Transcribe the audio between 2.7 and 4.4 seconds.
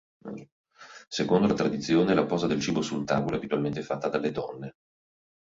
sul tavolo è abitualmente fatta dalle